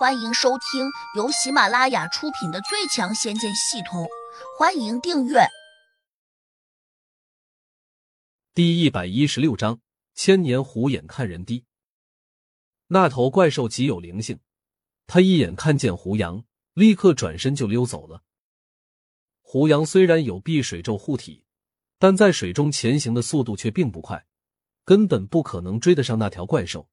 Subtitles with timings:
[0.00, 4.04] 欢迎收听由喜马拉雅出品的《最强仙剑系统》，
[4.58, 5.40] 欢迎订阅。
[8.54, 9.78] 第一百一十六章：
[10.14, 11.66] 千年虎眼看人低。
[12.86, 14.40] 那头怪兽极有灵性，
[15.06, 18.22] 他一眼看见胡杨，立刻转身就溜走了。
[19.42, 21.44] 胡杨虽然有避水咒护体，
[21.98, 24.24] 但在水中前行的速度却并不快，
[24.86, 26.88] 根本不可能追得上那条怪兽。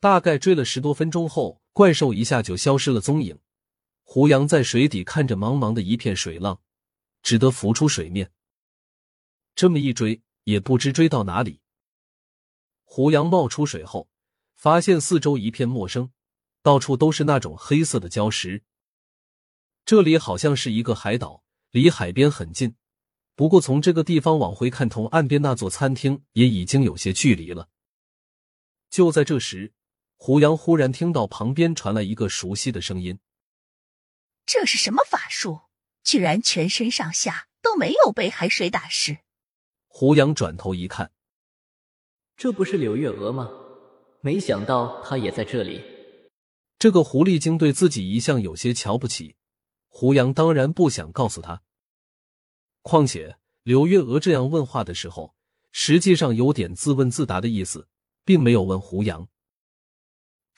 [0.00, 1.60] 大概追了十多分钟后。
[1.72, 3.38] 怪兽一下就消失了踪影，
[4.02, 6.60] 胡杨在水底看着茫茫的一片水浪，
[7.22, 8.30] 只得浮出水面。
[9.54, 11.60] 这么一追，也不知追到哪里。
[12.84, 14.10] 胡杨冒出水后，
[14.54, 16.10] 发现四周一片陌生，
[16.62, 18.64] 到处都是那种黑色的礁石。
[19.86, 22.76] 这里好像是一个海岛，离海边很近，
[23.34, 27.70] 不过从这个地方往回看，同岸边那座餐厅也已经有些距离了。
[28.90, 29.72] 就在这时。
[30.24, 33.18] 胡杨忽然听到旁边传来一个熟悉的声音
[34.46, 35.62] ：“这是什么法术？
[36.04, 39.18] 居然全身上下都没有被海水打湿！”
[39.90, 41.10] 胡杨转头一看，
[42.36, 43.50] 这不是柳月娥吗？
[44.20, 45.82] 没想到她也在这里。
[46.78, 49.34] 这个狐狸精对自己一向有些瞧不起，
[49.88, 51.62] 胡杨当然不想告诉她。
[52.82, 55.34] 况且柳月娥这样问话的时候，
[55.72, 57.88] 实际上有点自问自答的意思，
[58.24, 59.28] 并没有问胡杨。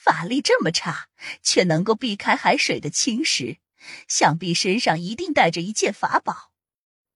[0.05, 1.09] 法力这么差，
[1.43, 3.57] 却能够避开海水的侵蚀，
[4.07, 6.53] 想必身上一定带着一件法宝。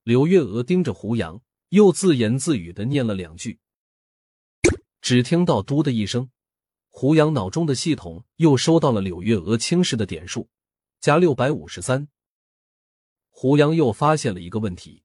[0.04, 3.58] 柳月娥盯着胡杨，又自言自语的念了两句。
[5.02, 6.30] 只听到“嘟”的一声，
[6.88, 10.48] 胡杨脑中的系统又收到了柳月娥轻视的点数，
[10.98, 12.08] 加六百五十三。
[13.28, 15.02] 胡杨又发现了一个问题：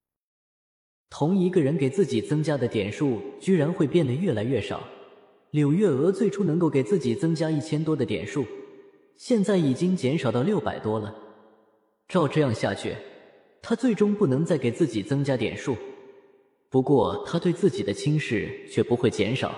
[1.09, 4.88] 同一个人给自己增加的点数，居然会变得越来越少。
[5.54, 8.44] 柳月娥最初能够给自己增加一千多的点数，
[9.18, 11.14] 现在已经减少到六百多了。
[12.08, 12.98] 照这样下去，
[13.62, 15.78] 她最终不能再给自己增加点数。
[16.72, 19.55] 不过，她对自己的轻视却不会减少。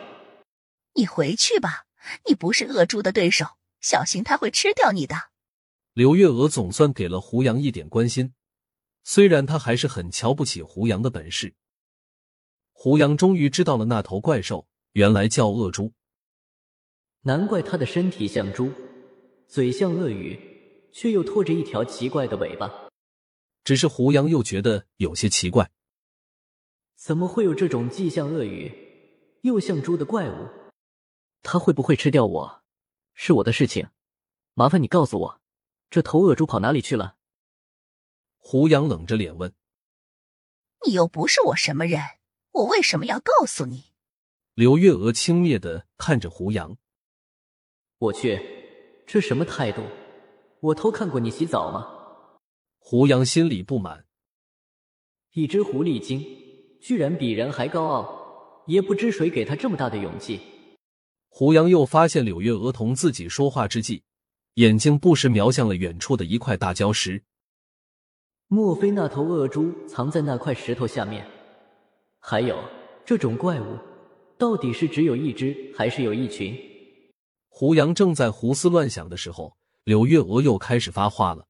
[0.96, 1.86] 你回去吧，
[2.28, 3.46] 你不是恶猪的对手，
[3.80, 5.16] 小心他会吃掉你的。
[5.94, 8.34] 柳月娥总算给了胡杨一点关心，
[9.06, 11.54] 虽然他还是很瞧不起胡杨的本事。
[12.74, 14.68] 胡杨终于知道了那头怪兽。
[14.96, 15.92] 原来叫恶猪，
[17.24, 18.72] 难怪它的身体像猪，
[19.46, 20.40] 嘴像鳄鱼，
[20.94, 22.72] 却又拖着一条奇怪的尾巴。
[23.66, 25.70] 只是胡杨又觉得有些奇怪，
[26.96, 28.72] 怎么会有这种既像鳄鱼
[29.42, 30.48] 又像猪的怪物？
[31.44, 32.64] 他会不会吃掉我？
[33.14, 33.90] 是我的事情，
[34.54, 35.42] 麻烦你告诉我，
[35.90, 37.18] 这头恶猪跑哪里去了？
[38.38, 39.54] 胡杨冷着脸问
[40.88, 42.00] ：“你又不是我什么人，
[42.52, 43.94] 我为什么要告诉你？”
[44.56, 46.78] 柳月娥轻蔑的看着胡杨
[48.00, 48.40] ：“我去，
[49.06, 49.82] 这什么态度？
[50.62, 51.86] 我偷看过你洗澡吗？”
[52.80, 54.06] 胡杨心里不满，
[55.34, 56.26] 一只狐狸精
[56.82, 60.40] 居然比人还高傲，也不知谁给他这么大的勇气。
[61.28, 64.04] 胡杨又发现柳月娥同自己说话之际，
[64.54, 67.22] 眼睛不时瞄向了远处的一块大礁石。
[68.48, 71.28] 莫非那头恶猪藏在那块石头下面？
[72.20, 72.58] 还有
[73.04, 73.78] 这种怪物？
[74.38, 76.56] 到底是只有一只，还是有一群？
[77.48, 81.48] 胡杨正在胡思乱想的时候，柳月娥又开始发话了：“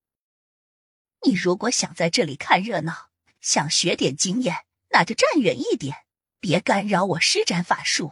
[1.25, 3.09] 你如果想在这里看热闹，
[3.41, 6.05] 想学点经验，那就站远一点，
[6.39, 8.11] 别干扰我施展法术。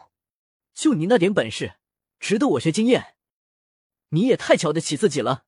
[0.73, 1.75] 就你那点本事，
[2.19, 3.15] 值得我学经验？
[4.09, 5.45] 你也太瞧得起自己了。”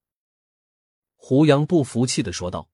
[1.18, 2.70] 胡杨不服气的说道：“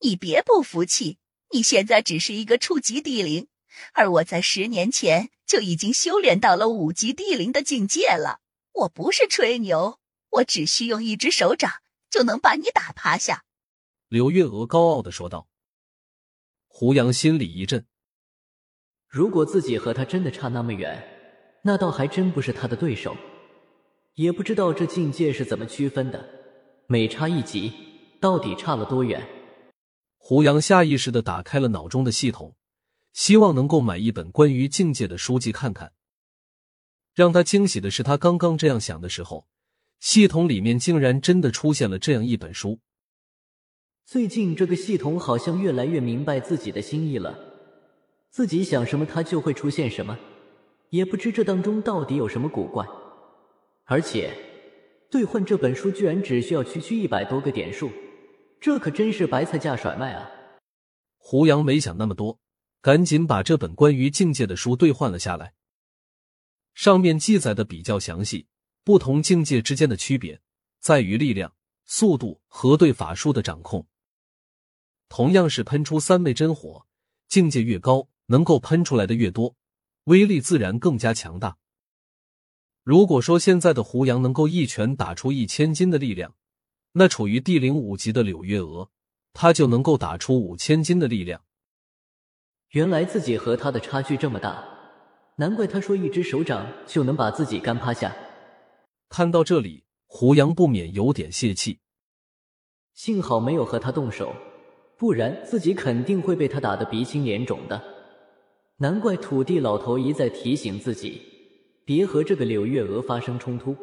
[0.00, 1.18] 你别不服气，
[1.52, 3.48] 你现在只是一个初级地灵。”
[3.92, 8.40] 而我在十年前就已经修炼到了五级地灵的境界了。
[8.72, 9.98] 我不是吹牛，
[10.30, 11.70] 我只需用一只手掌
[12.10, 13.44] 就能把你打趴下。”
[14.08, 15.48] 柳月娥高傲的说道。
[16.68, 17.84] 胡杨心里一震，
[19.06, 23.14] 如果自己和他真的差那么远，那倒还真不是他的对手。
[24.14, 26.26] 也不知道这境界是怎么区分的，
[26.86, 27.72] 每差一级，
[28.20, 29.26] 到底差了多远？
[30.16, 32.56] 胡杨下意识的打开了脑中的系统。
[33.12, 35.92] 希望能够买一本关于境界的书籍看看。
[37.14, 39.46] 让他惊喜的是，他刚刚这样想的时候，
[40.00, 42.80] 系统里面竟然真的出现了这样一本书。
[44.04, 47.38] 最近这个系统好像越来越明白自己的心意了，
[48.30, 50.18] 自己想什么它就会出现什么，
[50.90, 52.84] 也不知这当中到底有什么古怪。
[53.84, 54.32] 而且
[55.10, 57.90] 兑换这本书居然只需要区区一百多个点数，
[58.60, 60.30] 这可真是白菜价甩卖啊！
[61.18, 62.38] 胡杨没想那么多。
[62.82, 65.54] 赶紧把这本关于境界的书兑换了下来。
[66.74, 68.48] 上面记载的比较详细，
[68.82, 70.40] 不同境界之间的区别
[70.80, 73.86] 在于力量、速度和对法术的掌控。
[75.08, 76.84] 同样是喷出三昧真火，
[77.28, 79.54] 境界越高，能够喷出来的越多，
[80.04, 81.58] 威力自然更加强大。
[82.82, 86.34] 如果说现在的胡杨能够一拳打出一千斤的力量，
[86.94, 88.90] 那处于第零五级的柳月娥，
[89.32, 91.44] 他就能够打出五千斤的力量。
[92.72, 94.66] 原来自己和他的差距这么大，
[95.36, 98.16] 难怪他说一只手掌就能把自己干趴下。
[99.10, 101.80] 看到这里，胡杨不免有点泄气。
[102.94, 104.34] 幸好没有和他动手，
[104.96, 107.82] 不然自己肯定会被他打得鼻青脸肿的。
[108.78, 111.20] 难怪土地老头一再提醒自己。
[111.84, 113.76] 别和这个柳月娥发生冲突。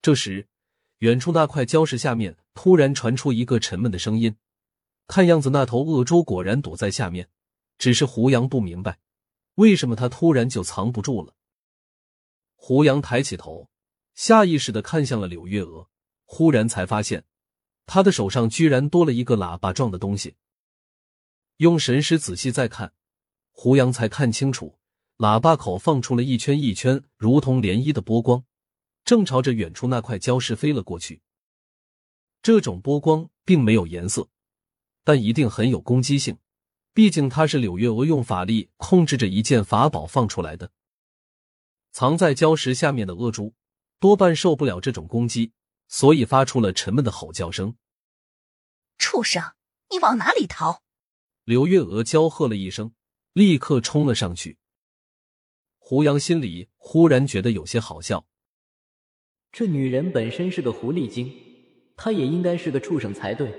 [0.00, 0.46] 这时，
[0.98, 4.36] 远处那块礁石下面突然传出一个沉闷的声音。
[5.06, 7.28] 看样子，那头恶猪果然躲在下面。
[7.80, 8.98] 只是胡杨不明白，
[9.54, 11.34] 为什么他突然就藏不住了。
[12.54, 13.70] 胡杨抬起头，
[14.14, 15.88] 下意识的看向了柳月娥，
[16.26, 17.24] 忽然才发现，
[17.86, 20.36] 他的手上居然多了一个喇叭状的东西。
[21.56, 22.92] 用神识仔细再看，
[23.50, 24.78] 胡杨才看清楚。
[25.16, 28.44] 喇叭口放出了一圈一圈如同涟漪的波光，
[29.04, 31.22] 正朝着远处那块礁石飞了过去。
[32.42, 34.28] 这种波光并没有颜色，
[35.02, 36.36] 但一定很有攻击性。
[36.92, 40.70] 毕竟它是柳月娥用法力控制着一件法宝放出来的。
[41.92, 43.54] 藏在礁石下面的恶猪
[43.98, 45.52] 多半受不了这种攻击，
[45.88, 47.76] 所以发出了沉闷的吼叫声。
[48.98, 49.54] 畜生，
[49.90, 50.82] 你往哪里逃？
[51.44, 52.92] 柳月娥娇喝了一声，
[53.32, 54.58] 立刻冲了上去。
[55.78, 58.26] 胡杨心里忽然觉得有些好笑，
[59.50, 61.32] 这女人本身是个狐狸精，
[61.96, 63.52] 她也应该是个畜生才对，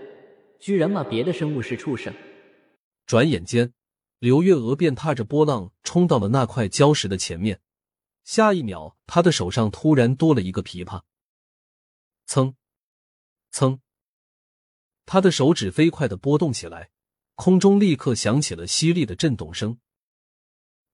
[0.60, 2.14] 居然骂别的生物是畜生。
[3.12, 3.74] 转眼间，
[4.20, 7.60] 刘月娥便踏着波浪冲到了那块礁石的前面，
[8.24, 11.02] 下一秒，她的手上突然多了一个琵琶，
[12.26, 12.56] 噌，
[13.52, 13.82] 噌，
[15.06, 16.90] 她的手指飞快的拨动起来，
[17.36, 19.78] 空中立刻响起了犀利的震动声，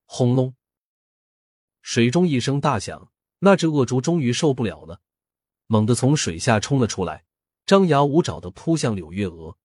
[0.05, 0.55] 轰隆。
[1.83, 3.11] 水中一声大响，
[3.41, 5.01] 那只恶猪终于受不了了，
[5.67, 7.25] 猛地从水下冲了出来，
[7.67, 9.55] 张牙舞爪的扑向柳月娥。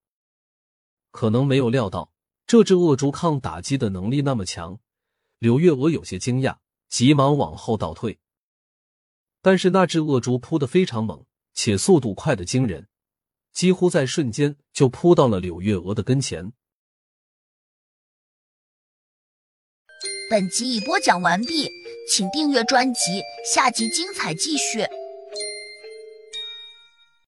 [1.10, 2.12] 可能没有料到
[2.52, 4.78] 这只恶猪抗打击的能力那么强，
[5.38, 8.19] 柳月娥有些惊讶，急忙往后倒退。
[9.40, 12.88] 但是那只恶猪扑得非常猛，且速度快的惊人，
[13.54, 16.52] 几乎在瞬间就扑到了柳月娥的跟前。
[20.28, 21.70] 本集已播讲完毕。
[22.10, 24.87] 请订阅专辑，下集精彩继续。